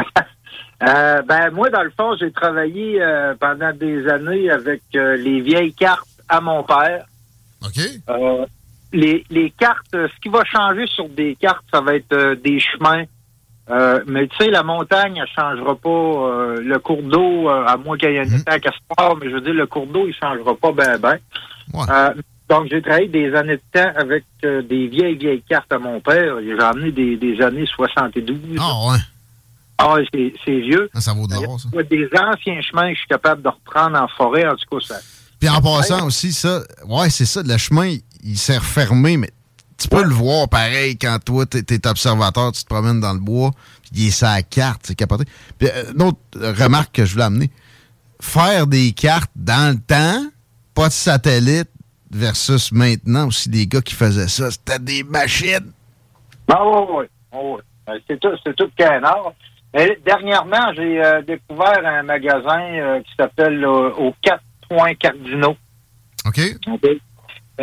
Euh, 0.83 1.21
ben 1.21 1.51
moi, 1.51 1.69
dans 1.69 1.83
le 1.83 1.91
fond, 1.95 2.15
j'ai 2.19 2.31
travaillé 2.31 2.99
pendant 3.39 3.71
des 3.71 4.07
années 4.07 4.49
avec 4.49 4.81
les 4.93 5.39
vieilles 5.41 5.75
cartes 5.75 6.07
à 6.27 6.41
mon 6.41 6.63
père. 6.63 7.05
OK. 7.63 7.79
Les, 8.91 9.23
les 9.29 9.51
cartes, 9.51 9.85
ce 9.91 10.19
qui 10.23 10.29
va 10.29 10.43
changer 10.43 10.87
sur 10.87 11.07
des 11.07 11.37
cartes, 11.39 11.63
ça 11.71 11.81
va 11.81 11.93
être 11.97 12.33
des 12.43 12.59
chemins. 12.59 13.03
Euh, 13.71 14.03
mais 14.07 14.27
tu 14.27 14.35
sais, 14.37 14.49
la 14.51 14.63
montagne, 14.63 15.15
elle 15.17 15.27
changera 15.35 15.75
pas. 15.75 15.89
euh, 15.89 16.61
le 16.61 16.79
cours 16.79 17.01
d'eau, 17.03 17.49
euh, 17.49 17.65
à 17.65 17.77
moins 17.77 17.97
qu'il 17.97 18.11
y 18.11 18.15
ait 18.15 18.19
un 18.19 18.23
étang 18.23 18.51
à 18.51 18.71
sport, 18.71 19.17
mais 19.17 19.29
je 19.29 19.35
veux 19.35 19.41
dire, 19.41 19.53
le 19.53 19.65
cours 19.67 19.87
d'eau, 19.87 20.07
il 20.07 20.13
changera 20.13 20.53
pas 20.55 20.71
ben 20.71 20.97
ben. 20.97 21.17
Ouais. 21.73 21.85
Donc, 22.49 22.67
j'ai 22.69 22.81
travaillé 22.81 23.07
des 23.07 23.33
années 23.33 23.55
de 23.55 23.61
temps 23.71 23.91
avec 23.95 24.25
des 24.43 24.87
vieilles, 24.87 25.15
vieilles 25.15 25.43
cartes 25.47 25.71
à 25.71 25.79
mon 25.79 26.01
père. 26.01 26.35
J'ai 26.43 26.59
amené 26.61 26.91
des, 26.91 27.15
des 27.15 27.41
années 27.41 27.65
72. 27.65 28.37
Ah, 28.59 28.73
ouais. 28.91 28.97
Ah, 29.77 29.93
ouais, 29.93 30.05
c'est 30.45 30.59
vieux. 30.59 30.89
Ah, 30.93 30.99
Ça 30.99 31.13
vaut 31.13 31.27
de 31.27 31.33
l'or, 31.33 31.57
ça. 31.59 31.69
Des 31.83 32.09
anciens 32.13 32.61
chemins 32.61 32.89
que 32.89 32.95
je 32.95 32.99
suis 32.99 33.07
capable 33.07 33.41
de 33.41 33.47
reprendre 33.47 33.97
en 33.97 34.07
forêt. 34.09 34.45
En 34.45 34.55
tout 34.55 34.77
cas, 34.79 34.85
ça. 34.85 34.99
Puis 35.39 35.47
en 35.49 35.61
passant 35.61 36.05
aussi, 36.05 36.33
ça, 36.33 36.59
ouais, 36.87 37.09
c'est 37.09 37.25
ça, 37.25 37.41
le 37.41 37.57
chemin, 37.57 37.95
il 38.21 38.37
s'est 38.37 38.57
refermé, 38.57 39.15
mais 39.17 39.29
tu 39.81 39.87
peux 39.87 40.03
le 40.03 40.13
voir 40.13 40.47
pareil 40.49 40.97
quand 40.97 41.17
toi, 41.23 41.45
t'es 41.45 41.63
es 41.69 41.87
observateur, 41.87 42.51
tu 42.51 42.63
te 42.63 42.67
promènes 42.67 42.99
dans 42.99 43.13
le 43.13 43.19
bois, 43.19 43.51
puis 43.81 43.91
il 43.93 44.07
est 44.07 44.11
sa 44.11 44.41
carte, 44.43 44.81
c'est 44.85 44.95
capoté. 44.95 45.25
Puis 45.57 45.69
euh, 45.69 45.91
une 45.93 46.01
autre 46.03 46.19
remarque 46.35 46.93
que 46.95 47.05
je 47.05 47.13
voulais 47.13 47.25
amener, 47.25 47.49
faire 48.19 48.67
des 48.67 48.91
cartes 48.91 49.31
dans 49.35 49.73
le 49.75 49.79
temps, 49.79 50.29
pas 50.73 50.87
de 50.87 50.93
satellite, 50.93 51.69
versus 52.11 52.71
maintenant 52.71 53.27
aussi 53.27 53.49
des 53.49 53.67
gars 53.67 53.81
qui 53.81 53.95
faisaient 53.95 54.27
ça, 54.27 54.51
c'était 54.51 54.79
des 54.79 55.03
machines. 55.03 55.71
Ah 56.47 56.61
oui, 56.65 56.85
oui, 56.89 57.05
oui. 57.33 57.61
Euh, 57.89 57.99
C'est 58.07 58.19
tout, 58.19 58.35
c'est 58.45 58.55
tout 58.55 58.69
canard. 58.75 59.33
Mais 59.73 59.97
dernièrement, 60.05 60.73
j'ai 60.75 61.03
euh, 61.03 61.21
découvert 61.21 61.85
un 61.85 62.03
magasin 62.03 62.61
euh, 62.61 62.99
qui 63.01 63.11
s'appelle 63.17 63.63
euh, 63.63 63.91
aux 63.93 64.13
quatre 64.21 64.43
points 64.67 64.93
cardinaux. 64.95 65.55
OK? 66.25 66.39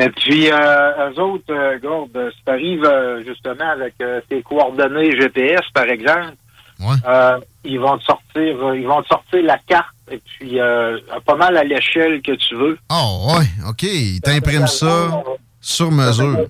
Et 0.00 0.10
puis, 0.10 0.50
euh, 0.50 1.10
eux 1.10 1.20
autres, 1.20 1.50
euh, 1.52 1.72
regarde, 1.74 2.16
euh, 2.16 2.30
si 2.30 2.44
t'arrives 2.44 2.84
euh, 2.84 3.22
justement 3.24 3.68
avec 3.70 3.94
euh, 4.00 4.20
tes 4.28 4.42
coordonnées 4.42 5.18
GPS, 5.18 5.60
par 5.74 5.84
exemple, 5.84 6.34
Ouais. 6.80 6.94
euh, 7.08 7.38
ils 7.64 7.80
vont 7.80 7.98
te 7.98 8.04
sortir, 8.04 8.64
euh, 8.64 8.78
ils 8.78 8.86
vont 8.86 9.02
te 9.02 9.08
sortir 9.08 9.42
la 9.42 9.58
carte 9.58 9.88
et 10.12 10.20
puis 10.24 10.60
euh, 10.60 10.96
pas 11.26 11.34
mal 11.34 11.56
à 11.56 11.64
l'échelle 11.64 12.22
que 12.22 12.32
tu 12.32 12.54
veux. 12.54 12.78
Oh, 12.92 13.32
ouais, 13.36 13.46
OK, 13.68 13.82
il 13.82 14.20
t'imprime 14.20 14.68
ça 14.68 15.24
sur 15.60 15.90
mesure. 15.90 16.46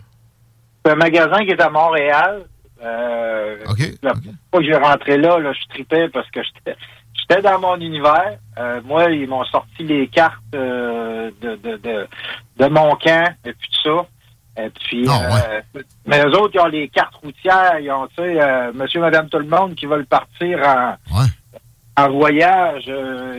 C'est 0.85 0.93
un 0.93 0.97
magasin 0.97 1.39
qui 1.45 1.53
est 1.53 1.61
à 1.63 1.71
Montréal. 1.71 2.43
Euh, 2.85 3.57
OK. 3.71 3.79
La 4.03 4.11
première 4.13 4.35
fois 4.51 4.61
que 4.61 4.67
j'ai 4.67 4.77
rentré 4.77 5.17
là, 5.17 5.39
là, 5.39 5.53
je 5.55 5.75
tripais 5.75 6.09
parce 6.11 6.31
que 6.31 6.41
j'étais 6.43 6.77
j'étais 7.29 7.43
dans 7.43 7.59
mon 7.61 7.77
univers. 7.77 8.39
Euh, 8.59 8.81
moi, 8.85 9.11
ils 9.11 9.29
m'ont 9.29 9.45
sorti 9.45 9.83
les 9.85 10.09
cartes 10.09 10.35
euh, 10.55 11.31
de, 11.41 11.57
de, 11.57 11.77
de, 11.77 12.09
de 12.59 12.67
mon 12.69 12.95
camp 12.97 13.33
et 13.45 13.53
puis 13.53 13.69
tout 13.83 13.91
ça. 13.91 14.07
Et 14.65 14.71
puis, 14.71 15.07
Ah, 15.09 15.21
euh, 15.77 15.83
mais 16.07 16.21
eux 16.25 16.37
autres, 16.37 16.53
ils 16.55 16.61
ont 16.61 16.67
les 16.67 16.89
cartes 16.89 17.15
routières. 17.23 17.79
Ils 17.81 17.91
ont, 17.93 18.09
tu 18.09 18.15
sais, 18.17 18.73
monsieur, 18.75 19.01
madame, 19.01 19.29
tout 19.29 19.39
le 19.39 19.47
monde 19.47 19.75
qui 19.77 19.87
veulent 19.87 20.07
partir 20.07 20.59
en, 20.67 20.97
en 21.97 22.11
voyage. 22.11 22.85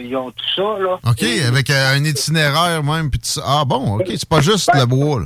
ils 0.02 0.16
ont 0.16 0.32
tout 0.32 0.46
ça, 0.56 0.80
là. 0.80 0.98
OK, 1.06 1.24
avec 1.48 1.70
un 1.70 2.02
itinéraire 2.06 2.84
même, 2.84 3.10
puis 3.10 3.20
tout 3.20 3.26
ça. 3.28 3.42
Ah 3.46 3.64
bon, 3.66 3.98
OK, 4.00 4.06
c'est 4.08 4.30
pas 4.30 4.40
juste 4.40 4.70
le 4.74 4.86
bois, 4.86 5.20
là. 5.20 5.26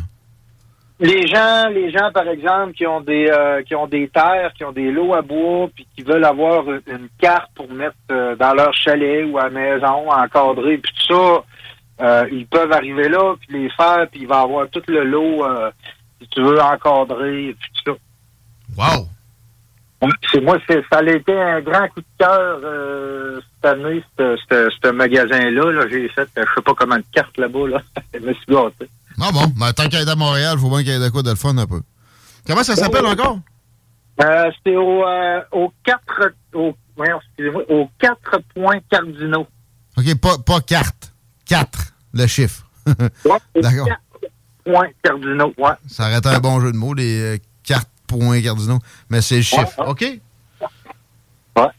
Les 1.06 1.28
gens, 1.28 1.68
les 1.68 1.92
gens, 1.92 2.12
par 2.14 2.28
exemple, 2.30 2.72
qui 2.74 2.88
ont 2.88 3.02
des 3.02 3.28
euh, 3.30 3.62
qui 3.64 3.76
ont 3.76 3.88
des 3.88 4.08
terres, 4.08 4.54
qui 4.56 4.64
ont 4.64 4.72
des 4.72 4.90
lots 4.90 5.14
à 5.14 5.22
bois, 5.22 5.68
puis 5.76 5.86
qui 5.94 6.02
veulent 6.02 6.24
avoir 6.24 6.64
une 6.70 7.10
carte 7.20 7.52
pour 7.56 7.70
mettre 7.70 7.98
euh, 8.10 8.38
dans 8.38 8.54
leur 8.54 8.74
chalet 8.74 9.26
ou 9.30 9.38
à 9.38 9.44
la 9.44 9.50
maison, 9.50 10.10
encadré, 10.10 10.78
puis 10.78 10.94
tout 11.06 11.14
ça, 11.14 11.44
euh, 12.06 12.28
ils 12.32 12.48
peuvent 12.48 12.72
arriver 12.72 13.10
là, 13.10 13.36
puis 13.38 13.50
les 13.64 13.70
faire, 13.72 14.08
puis 14.10 14.22
il 14.22 14.28
va 14.28 14.40
avoir 14.40 14.70
tout 14.70 14.82
le 14.88 15.04
lot, 15.04 15.46
euh, 15.46 15.72
si 16.22 16.28
tu 16.30 16.42
veux, 16.42 16.62
encadré, 16.62 17.54
puis 17.60 17.70
tout 17.84 17.92
ça. 17.92 17.98
Wow! 18.96 19.08
C'est 20.32 20.42
moi, 20.42 20.58
ça 20.68 20.98
a 21.00 21.04
été 21.04 21.34
un 21.34 21.60
grand 21.62 21.88
coup 21.90 22.02
de 22.02 22.06
cœur 22.18 22.60
cette 23.62 23.66
année, 23.72 24.04
ce- 24.18 24.92
magasin-là. 24.92 25.72
Là, 25.72 25.88
j'ai 25.90 26.08
fait, 26.10 26.28
je 26.36 26.42
sais 26.42 26.62
pas 26.62 26.74
comment 26.74 26.98
de 26.98 27.04
cartes 27.14 27.38
là-bas, 27.38 27.68
là. 27.68 27.82
je 28.14 28.20
me 28.20 28.34
suis 28.34 28.46
gâté. 28.48 28.88
Ah 29.22 29.32
bon, 29.32 29.46
ben, 29.58 29.72
tant 29.74 29.88
qu'il 29.88 30.00
est 30.00 30.10
à 30.10 30.16
Montréal, 30.16 30.58
faut 30.58 30.70
bien 30.70 30.80
qu'il 30.80 30.88
y 30.92 30.96
ait 30.96 31.00
de 31.00 31.10
quoi 31.10 31.22
de 31.24 31.30
le 31.30 31.36
fun 31.36 31.58
un 31.58 31.68
peu. 31.68 31.82
Comment 32.48 32.64
ça 32.64 32.76
s'appelle 32.76 33.06
encore? 33.06 33.40
Euh, 34.22 34.52
c'était 34.58 34.76
au, 34.76 35.04
euh, 35.08 35.42
aux 35.52 35.72
quatre, 35.84 36.34
au, 36.54 36.74
aux 37.70 37.90
quatre 38.00 38.40
points 38.54 38.80
cardinaux. 38.90 39.48
OK, 39.98 40.16
pas, 40.20 40.38
pas 40.40 40.62
carte. 40.62 41.14
Quatre, 41.46 41.94
le 42.14 42.28
chiffre. 42.28 42.66
D'accord. 43.56 43.88
Points 44.66 44.90
cardinaux, 45.04 45.54
ouais. 45.58 45.72
Ça 45.88 46.04
aurait 46.08 46.18
été 46.20 46.30
un 46.30 46.40
bon 46.40 46.60
jeu 46.62 46.72
de 46.72 46.78
mots, 46.78 46.94
les 46.94 47.20
euh, 47.20 47.38
cartes 47.64 47.90
points 48.08 48.42
cardinaux. 48.42 48.80
Mais 49.10 49.22
c'est 49.22 49.38
le 49.38 49.42
chiffre. 49.42 49.80
Ouais, 49.80 49.86
ouais. 49.86 49.90
OK? 49.92 50.22
Ouais. 51.58 51.70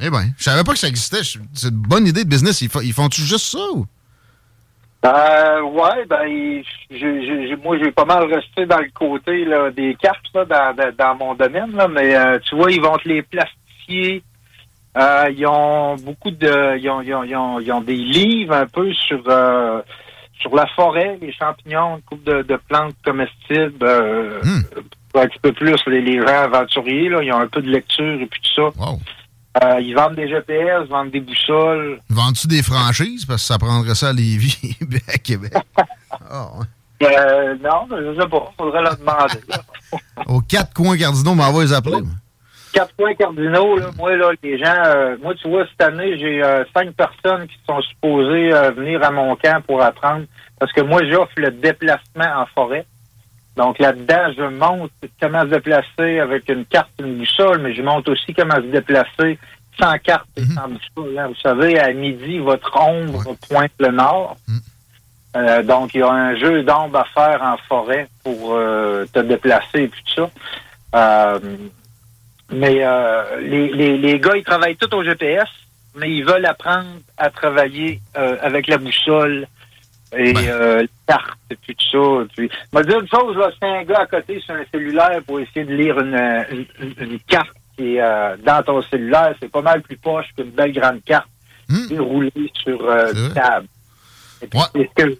Eh 0.00 0.10
bien, 0.10 0.30
je 0.36 0.44
savais 0.44 0.64
pas 0.64 0.72
que 0.72 0.78
ça 0.78 0.88
existait. 0.88 1.22
C'est 1.54 1.68
une 1.68 1.76
bonne 1.76 2.06
idée 2.06 2.24
de 2.24 2.28
business. 2.28 2.60
Ils, 2.60 2.68
fa- 2.68 2.82
ils 2.82 2.92
font-tu 2.92 3.22
juste 3.22 3.46
ça 3.52 3.58
ou? 3.74 3.86
Euh, 5.04 5.60
ouais, 5.62 6.06
ben, 6.08 6.62
j'ai- 6.90 7.56
moi, 7.62 7.76
j'ai 7.78 7.92
pas 7.92 8.04
mal 8.06 8.24
resté 8.32 8.64
dans 8.66 8.78
le 8.78 8.88
côté 8.94 9.44
là, 9.44 9.70
des 9.70 9.94
cartes 9.96 10.24
là, 10.34 10.44
dans, 10.44 10.74
dans, 10.74 10.92
dans 10.96 11.14
mon 11.16 11.34
domaine, 11.34 11.72
là, 11.76 11.88
mais 11.88 12.16
euh, 12.16 12.38
tu 12.48 12.56
vois, 12.56 12.70
ils 12.72 12.80
vont 12.80 12.96
te 12.96 13.08
les 13.08 13.22
plastifier. 13.22 14.22
Euh, 14.96 15.30
ils 15.36 15.46
ont 15.46 15.96
beaucoup 15.96 16.30
de. 16.30 16.78
Ils 16.78 16.88
ont, 16.88 17.02
ils, 17.02 17.14
ont, 17.14 17.24
ils, 17.24 17.36
ont, 17.36 17.60
ils 17.60 17.72
ont 17.72 17.80
des 17.80 17.96
livres 17.96 18.54
un 18.54 18.66
peu 18.66 18.92
sur 18.94 19.20
euh, 19.26 19.82
sur 20.40 20.54
la 20.54 20.66
forêt, 20.68 21.18
les 21.20 21.32
champignons, 21.32 21.96
une 21.96 22.02
couple 22.02 22.24
de, 22.24 22.42
de 22.42 22.56
plantes 22.68 22.94
comestibles. 23.04 23.76
Euh, 23.82 24.40
pour 25.12 25.22
Un 25.22 25.26
petit 25.28 25.38
peu 25.40 25.52
plus 25.52 25.76
les, 25.86 26.00
les 26.00 26.18
gens 26.20 26.42
aventuriers, 26.44 27.08
là, 27.08 27.22
ils 27.22 27.32
ont 27.32 27.38
un 27.40 27.46
peu 27.46 27.60
de 27.62 27.70
lecture 27.70 28.20
et 28.20 28.26
puis 28.26 28.40
tout 28.40 28.62
ça. 28.72 28.80
Euh, 29.62 29.80
ils 29.80 29.94
vendent 29.94 30.16
des 30.16 30.28
GPS, 30.28 30.88
vendent 30.88 31.10
des 31.12 31.20
boussoles. 31.20 32.00
Vendent-tu 32.10 32.48
des 32.48 32.62
franchises? 32.62 33.24
Parce 33.24 33.42
que 33.42 33.46
ça 33.46 33.58
prendrait 33.58 33.94
ça 33.94 34.08
à 34.08 34.12
Lévis 34.12 34.76
et 34.80 35.12
à 35.12 35.18
Québec. 35.18 35.54
Ah, 36.30 36.46
ouais. 36.56 37.08
Euh, 37.08 37.56
non, 37.60 37.88
je 37.90 38.20
sais 38.20 38.28
pas. 38.28 38.52
Faudrait 38.56 38.82
leur 38.82 38.96
demander. 38.96 39.40
Aux 40.26 40.40
quatre 40.40 40.72
coins 40.72 40.96
cardinaux, 40.96 41.34
m'en 41.34 41.52
va 41.52 41.62
les 41.62 41.72
appeler. 41.72 41.98
quatre 42.72 42.94
points 42.94 43.14
cardinaux, 43.14 43.76
là, 43.76 43.90
moi, 43.98 44.16
là, 44.16 44.30
les 44.42 44.56
gens, 44.56 44.82
euh, 44.86 45.16
moi, 45.20 45.34
tu 45.34 45.48
vois, 45.48 45.66
cette 45.66 45.82
année, 45.82 46.16
j'ai 46.18 46.40
cinq 46.72 46.92
personnes 46.92 47.48
qui 47.48 47.56
sont 47.68 47.80
supposées 47.82 48.50
venir 48.76 49.02
à 49.02 49.10
mon 49.10 49.34
camp 49.34 49.60
pour 49.66 49.82
apprendre, 49.82 50.24
parce 50.58 50.72
que 50.72 50.82
moi, 50.82 51.00
j'offre 51.10 51.34
le 51.36 51.50
déplacement 51.50 52.32
en 52.36 52.46
forêt. 52.54 52.86
Donc, 53.56 53.78
là-dedans, 53.78 54.32
je 54.36 54.42
montre 54.44 54.92
comment 55.20 55.42
se 55.42 55.46
déplacer 55.48 56.18
avec 56.18 56.48
une 56.48 56.64
carte, 56.64 56.90
une 56.98 57.18
boussole, 57.18 57.60
mais 57.60 57.72
je 57.74 57.82
montre 57.82 58.10
aussi 58.10 58.34
comment 58.34 58.56
se 58.56 58.60
déplacer 58.66 59.38
sans 59.80 59.96
carte 59.98 60.26
et 60.36 60.42
sans 60.54 60.68
boussole. 60.68 61.18
hein. 61.18 61.28
Vous 61.28 61.40
savez, 61.40 61.78
à 61.78 61.92
midi, 61.92 62.38
votre 62.38 62.76
ombre 62.80 63.24
pointe 63.48 63.70
le 63.78 63.88
nord. 63.90 64.36
Euh, 65.36 65.62
donc, 65.62 65.94
il 65.94 65.98
y 66.00 66.02
a 66.02 66.10
un 66.10 66.36
jeu 66.36 66.62
d'ombre 66.62 66.98
à 66.98 67.04
faire 67.06 67.42
en 67.42 67.56
forêt 67.68 68.08
pour 68.22 68.54
euh, 68.54 69.04
te 69.12 69.18
déplacer 69.20 69.82
et 69.84 69.88
tout 69.88 70.14
ça. 70.14 70.30
Euh, 70.94 71.38
mais 72.52 72.78
euh, 72.84 73.40
les, 73.40 73.68
les, 73.72 73.98
les 73.98 74.20
gars, 74.20 74.36
ils 74.36 74.44
travaillent 74.44 74.76
tout 74.76 74.92
au 74.94 75.02
GPS, 75.02 75.48
mais 75.96 76.10
ils 76.10 76.24
veulent 76.24 76.46
apprendre 76.46 76.86
à 77.18 77.30
travailler 77.30 78.00
avec 78.14 78.66
la 78.68 78.78
boussole 78.78 79.46
et 80.16 80.34
euh, 80.36 80.82
les 80.82 80.88
cartes 81.06 81.38
et 81.50 81.56
puis 81.56 81.74
tout 81.74 81.90
ça. 81.90 82.26
Puis, 82.36 82.50
m'a 82.72 82.82
dire 82.82 83.00
une 83.00 83.08
chose, 83.08 83.36
là, 83.36 83.50
c'est 83.58 83.68
un 83.68 83.84
gars 83.84 84.00
à 84.00 84.06
côté 84.06 84.40
sur 84.40 84.54
un 84.54 84.64
cellulaire 84.72 85.20
pour 85.26 85.40
essayer 85.40 85.64
de 85.64 85.74
lire 85.74 85.98
une, 85.98 86.66
une, 86.98 87.18
carte 87.26 87.56
qui 87.76 87.96
est 87.96 88.00
euh, 88.00 88.36
dans 88.44 88.62
ton 88.62 88.82
cellulaire. 88.82 89.34
C'est 89.40 89.50
pas 89.50 89.62
mal 89.62 89.82
plus 89.82 89.96
poche 89.96 90.26
qu'une 90.36 90.50
belle 90.50 90.72
grande 90.72 91.02
carte 91.04 91.28
roulée 91.98 92.52
sur 92.62 92.84
euh, 92.84 93.12
une 93.12 93.32
table. 93.32 93.66
Et 94.42 94.46
puis, 94.46 94.60
c'est 94.74 94.90
ce 94.90 95.04
que, 95.04 95.18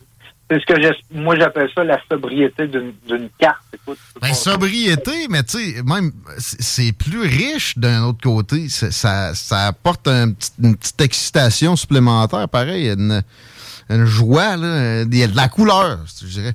c'est 0.51 0.61
ce 0.61 0.67
que 0.67 1.19
moi 1.19 1.37
j'appelle 1.37 1.71
ça 1.75 1.85
la 1.85 1.99
sobriété 2.11 2.67
d'une 2.67 2.93
d'une 3.07 3.31
carte. 3.39 3.63
Écoute, 3.73 3.99
Ben, 4.21 4.35
sobriété, 4.35 5.29
mais 5.31 5.43
tu 5.43 5.59
sais, 5.59 5.83
même, 5.83 6.13
c'est 6.39 6.93
plus 6.93 7.23
riche 7.23 7.79
d'un 7.79 8.05
autre 8.05 8.21
côté. 8.23 8.69
Ça, 8.69 9.35
ça 9.35 9.67
apporte 9.67 10.07
un 10.09 10.33
une 10.63 10.77
petite 10.77 11.01
excitation 11.01 11.77
supplémentaire, 11.77 12.49
pareil, 12.49 12.91
une, 12.91 13.23
une 13.91 14.05
joie, 14.05 14.57
là, 14.57 15.03
il 15.03 15.17
y 15.17 15.23
a 15.23 15.27
de 15.27 15.37
la 15.37 15.49
couleur, 15.49 15.99
je 16.21 16.27
dirais. 16.27 16.55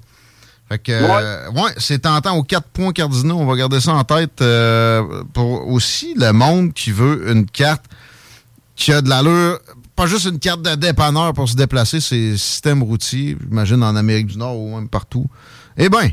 Fait 0.70 0.78
que, 0.78 0.92
euh, 0.92 1.50
ouais, 1.52 1.72
c'est 1.78 2.00
tentant 2.00 2.36
aux 2.36 2.44
quatre 2.44 2.68
points 2.68 2.92
cardinaux. 2.92 3.38
On 3.40 3.46
va 3.46 3.56
garder 3.56 3.80
ça 3.80 3.94
en 3.94 4.04
tête 4.04 4.42
euh, 4.42 5.24
pour 5.34 5.68
aussi 5.68 6.14
le 6.16 6.32
monde 6.32 6.74
qui 6.74 6.92
veut 6.92 7.32
une 7.32 7.48
carte 7.48 7.86
qui 8.76 8.94
a 8.94 9.02
de 9.02 9.10
l'allure. 9.10 9.60
Pas 9.96 10.06
juste 10.06 10.26
une 10.26 10.40
carte 10.40 10.62
de 10.62 10.76
dépanneur 10.76 11.34
pour 11.34 11.50
se 11.50 11.56
déplacer, 11.56 12.00
c'est 12.00 12.38
système 12.38 12.84
routier, 12.84 13.36
j'imagine 13.42 13.84
en 13.84 13.96
Amérique 13.96 14.28
du 14.28 14.38
Nord 14.38 14.58
ou 14.58 14.76
même 14.76 14.88
partout. 14.88 15.26
Eh 15.76 15.90
bien, 15.90 16.10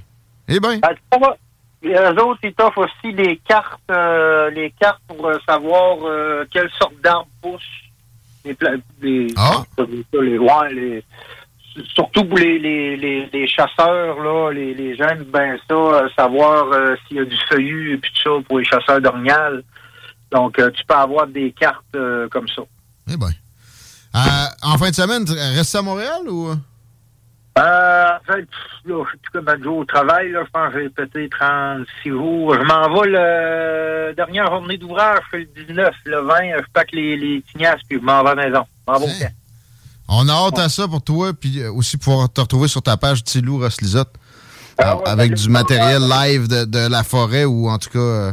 eh 0.49 0.58
bien. 0.58 0.78
Ben, 0.78 0.94
Les 1.82 2.23
autres, 2.23 2.40
ils 2.42 2.54
t'offrent 2.54 2.78
aussi 2.78 3.12
les 3.12 3.37
cartes, 3.46 3.80
euh, 3.90 4.50
les 4.50 4.73
cartes 4.73 5.00
pour 5.06 5.26
euh, 5.26 5.38
savoir 5.46 5.99
euh, 6.02 6.44
quelle 6.50 6.70
sorte 6.78 7.00
d'arbre 7.02 7.28
pousse. 7.40 7.62
Les, 8.47 8.57
les, 9.03 9.26
Ah? 9.37 9.62
les- 10.12 10.38
ouais, 10.38 10.73
les- 10.73 11.05
surtout 11.95 12.25
pour 12.25 12.38
les, 12.38 12.59
les, 12.59 12.97
les, 12.97 13.29
les 13.33 13.49
chasseurs, 13.49 14.19
là, 14.21 14.50
les, 14.53 14.73
les 14.75 14.97
gens 14.97 15.15
bien 15.33 15.57
ça, 15.69 15.75
euh, 15.75 16.09
savoir 16.17 16.73
euh, 16.73 16.95
s'il 17.07 17.19
y 17.19 17.21
a 17.21 17.25
du 17.25 17.37
feuillu 17.50 17.95
et 17.95 17.99
puis 17.99 18.11
tout 18.15 18.23
ça 18.41 18.45
pour 18.49 18.59
les 18.59 18.65
chasseurs 18.65 19.00
d'orignal. 19.00 19.62
Donc, 20.33 20.59
euh, 20.59 20.71
tu 20.71 20.85
peux 20.87 20.95
avoir 20.95 21.26
des 21.26 21.53
cartes 21.53 21.85
comme 22.31 22.49
ça. 22.49 22.62
Eh 23.11 23.17
bien. 23.17 23.29
Euh, 24.15 24.19
en 24.62 24.79
fin 24.79 24.88
de 24.91 24.95
semaine, 24.95 25.25
tu 25.25 25.33
restes 25.33 25.75
à 25.75 25.83
Montréal 25.83 26.23
ou? 26.29 26.55
Euh, 27.58 28.08
en 28.08 28.32
fait, 28.32 28.46
là, 28.84 29.04
je 29.04 29.10
suis 29.10 29.18
comme 29.32 29.48
un 29.48 29.62
jour 29.62 29.78
au 29.78 29.84
travail, 29.84 30.30
là, 30.30 30.42
je 30.44 30.50
pense 30.50 30.72
que 30.75 30.82
j'ai 30.82 30.88
pété 30.90 31.28
36 31.30 32.10
jours. 32.10 32.54
Je 32.54 32.62
m'en 32.64 33.00
vais 33.00 33.08
le 33.08 34.14
dernière 34.14 34.46
journée 34.46 34.76
d'ouvrage, 34.76 35.20
je 35.25 35.38
fais 35.38 35.48
le 35.56 35.64
19, 35.66 35.94
le 36.04 36.20
20, 36.20 36.34
je 36.58 36.64
pack 36.75 36.92
les, 36.92 37.16
les 37.16 37.42
tignasses, 37.50 37.80
puis 37.88 37.98
je 37.98 38.04
m'en 38.04 38.22
vais 38.22 38.30
à 38.30 38.34
la 38.34 38.44
maison. 38.48 38.64
Je 38.86 38.92
m'en 38.92 38.98
vais 38.98 39.04
au 39.06 39.08
camp. 39.08 39.32
On 40.08 40.28
a 40.28 40.32
hâte 40.32 40.58
à 40.58 40.68
ça 40.68 40.86
pour 40.86 41.02
toi, 41.02 41.32
puis 41.32 41.60
euh, 41.60 41.72
aussi 41.72 41.96
pouvoir 41.96 42.30
te 42.30 42.40
retrouver 42.40 42.68
sur 42.68 42.82
ta 42.82 42.96
page 42.96 43.25
Tilou 43.25 43.58
Ross 43.58 43.80
Lisotte, 43.80 44.12
Ah 44.78 44.92
euh, 44.98 45.04
avec 45.06 45.34
du 45.34 45.48
matériel 45.48 46.02
live 46.02 46.48
de, 46.48 46.64
de 46.64 46.88
la 46.90 47.02
forêt 47.02 47.44
ou 47.44 47.68
en 47.68 47.78
tout 47.78 47.90
cas 47.90 47.98
euh, 47.98 48.32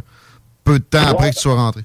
peu 0.64 0.80
de 0.80 0.84
temps 0.84 1.08
après 1.08 1.32
que 1.32 1.36
tu 1.36 1.42
sois 1.42 1.56
rentré. 1.56 1.84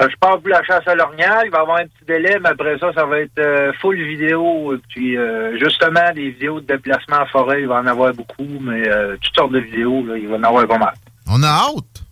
Euh, 0.00 0.08
Je 0.08 0.16
pars 0.20 0.38
pour 0.38 0.48
la 0.48 0.62
chasse 0.64 0.86
à 0.86 0.94
l'orignal, 0.94 1.42
il 1.46 1.50
va 1.50 1.58
y 1.58 1.60
avoir 1.60 1.78
un 1.78 1.86
petit 1.86 2.04
délai, 2.06 2.38
mais 2.40 2.50
après 2.50 2.78
ça, 2.78 2.92
ça 2.94 3.04
va 3.04 3.18
être 3.20 3.38
euh, 3.38 3.72
full 3.80 3.96
vidéo. 3.96 4.74
Et 4.74 4.78
puis, 4.88 5.16
euh, 5.16 5.58
justement, 5.58 6.12
des 6.14 6.30
vidéos 6.30 6.60
de 6.60 6.66
déplacement 6.66 7.16
en 7.22 7.26
forêt, 7.26 7.62
il 7.62 7.66
va 7.68 7.80
en 7.80 7.86
avoir 7.86 8.12
beaucoup, 8.14 8.46
mais 8.60 8.86
euh, 8.88 9.16
toutes 9.20 9.34
sortes 9.36 9.52
de 9.52 9.58
vidéos, 9.60 10.04
là, 10.06 10.16
il 10.16 10.28
va 10.28 10.36
en 10.36 10.42
avoir 10.44 10.66
pas 10.68 10.78
mal. 10.78 10.94
On 11.28 11.42
a 11.42 11.48
hâte. 11.48 12.02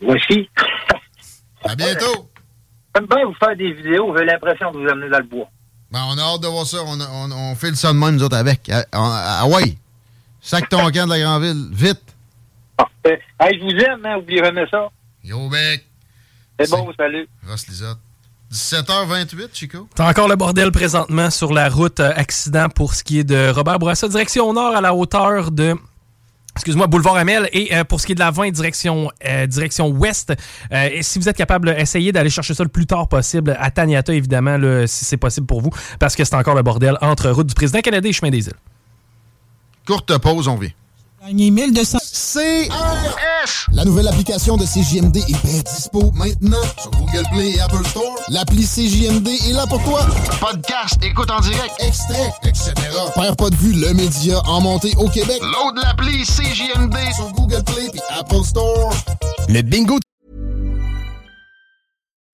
Voici. 0.00 0.48
À 1.62 1.74
bientôt. 1.74 2.30
J'aime 2.96 3.06
bien 3.06 3.24
vous 3.26 3.34
faire 3.34 3.54
des 3.54 3.72
vidéos, 3.72 4.16
j'ai 4.16 4.24
l'impression 4.24 4.70
de 4.72 4.78
vous 4.78 4.88
amener 4.88 5.10
dans 5.10 5.18
le 5.18 5.24
bois. 5.24 5.46
Ben, 5.92 6.00
on 6.08 6.16
a 6.16 6.22
hâte 6.22 6.40
de 6.40 6.46
voir 6.46 6.64
ça. 6.64 6.78
On, 6.86 6.98
a- 6.98 7.10
on, 7.12 7.30
on 7.30 7.54
fait 7.54 7.68
le 7.68 7.74
son 7.76 7.92
de 7.92 7.98
même, 7.98 8.14
nous 8.14 8.22
autres, 8.22 8.36
avec. 8.38 8.70
Ah 8.70 8.82
ah 8.92 9.46
ouais. 9.46 9.74
Sac 10.40 10.70
ton 10.70 10.78
camp 10.90 11.04
de 11.04 11.10
la 11.10 11.20
Grande-Ville. 11.20 11.68
Vite. 11.72 12.00
Parfait. 12.78 13.20
Hey, 13.38 13.58
je 13.58 13.64
vous 13.64 13.78
aime, 13.84 14.06
hein, 14.06 14.16
oubliez 14.16 14.42
jamais 14.42 14.64
ça. 14.70 14.88
Yo, 15.22 15.50
bec. 15.50 15.84
C'est 16.60 16.70
bon, 16.70 16.92
salut. 16.98 17.28
Ross 17.46 17.66
Lisotte. 17.68 17.98
17h28, 18.52 19.48
Chico. 19.52 19.88
T'as 19.94 20.10
encore 20.10 20.26
le 20.26 20.34
bordel 20.34 20.72
présentement 20.72 21.30
sur 21.30 21.52
la 21.52 21.68
route 21.68 22.00
euh, 22.00 22.12
accident 22.16 22.68
pour 22.68 22.94
ce 22.94 23.04
qui 23.04 23.20
est 23.20 23.24
de 23.24 23.50
Robert 23.50 23.78
Bourassa, 23.78 24.08
direction 24.08 24.52
nord 24.52 24.74
à 24.74 24.80
la 24.80 24.92
hauteur 24.92 25.52
de 25.52 25.76
excuse-moi, 26.56 26.86
boulevard 26.86 27.16
Amel. 27.16 27.48
Et 27.52 27.74
euh, 27.74 27.84
pour 27.84 28.00
ce 28.00 28.06
qui 28.06 28.12
est 28.12 28.14
de 28.14 28.20
la 28.20 28.30
20, 28.30 28.50
direction, 28.50 29.10
euh, 29.26 29.46
direction 29.46 29.88
ouest, 29.88 30.32
euh, 30.72 30.88
et 30.92 31.02
si 31.02 31.18
vous 31.18 31.28
êtes 31.28 31.36
capable, 31.36 31.70
essayez 31.70 32.12
d'aller 32.12 32.30
chercher 32.30 32.54
ça 32.54 32.62
le 32.62 32.68
plus 32.68 32.86
tard 32.86 33.08
possible 33.08 33.56
à 33.58 33.70
Taniata, 33.70 34.12
évidemment, 34.12 34.56
là, 34.56 34.86
si 34.86 35.04
c'est 35.04 35.16
possible 35.16 35.46
pour 35.46 35.60
vous, 35.60 35.70
parce 35.98 36.16
que 36.16 36.24
c'est 36.24 36.34
encore 36.34 36.54
le 36.54 36.62
bordel 36.62 36.98
entre 37.00 37.30
route 37.30 37.46
du 37.46 37.54
président 37.54 37.80
canadien 37.80 38.10
et 38.10 38.12
chemin 38.12 38.30
des 38.30 38.46
îles. 38.46 38.54
Courte 39.86 40.16
pause, 40.18 40.48
on 40.48 40.56
vient. 40.56 40.70
Gagner 41.22 41.50
1200. 41.50 41.98
CRS. 42.00 43.66
La 43.72 43.84
nouvelle 43.84 44.08
application 44.08 44.56
de 44.56 44.64
CJMD 44.64 45.18
est 45.18 45.44
bien 45.44 45.60
dispo 45.62 46.10
maintenant 46.12 46.62
sur 46.78 46.90
Google 46.92 47.24
Play 47.32 47.50
et 47.56 47.60
Apple 47.60 47.84
Store. 47.86 48.16
L'appli 48.28 48.64
CJMD 48.64 49.28
est 49.28 49.52
là 49.52 49.66
pour 49.66 49.82
toi. 49.84 50.06
Podcast, 50.40 50.96
écoute 51.02 51.30
en 51.30 51.40
direct, 51.40 51.74
extrait, 51.80 52.32
etc. 52.44 52.72
Père 53.14 53.36
pas 53.36 53.50
de 53.50 53.56
vue, 53.56 53.72
le 53.72 53.92
média 53.94 54.40
en 54.46 54.60
montée 54.60 54.94
au 54.96 55.08
Québec. 55.08 55.40
Load 55.42 55.76
l'appli 55.82 56.22
CJMD 56.24 56.96
sur 57.14 57.30
Google 57.32 57.64
Play 57.64 57.90
et 57.92 58.18
Apple 58.18 58.44
Store. 58.44 58.94
Le 59.48 59.62
bingo. 59.62 59.98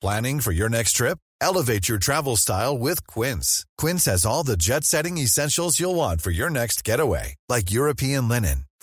Planning 0.01 0.41
for 0.41 0.53
your 0.53 0.69
next 0.69 0.93
trip? 0.93 1.19
Elevate 1.41 1.89
your 1.89 1.99
travel 1.99 2.37
style 2.37 2.79
with 2.79 3.07
Quince. 3.07 3.65
Quince 3.77 4.07
has 4.07 4.25
all 4.25 4.43
the 4.43 4.57
jet 4.57 4.85
setting 4.85 5.19
essentials 5.19 5.79
you'll 5.79 5.95
want 5.95 6.21
for 6.21 6.31
your 6.31 6.51
next 6.51 6.83
getaway, 6.85 7.35
like 7.49 7.71
European 7.71 8.27
linen, 8.29 8.65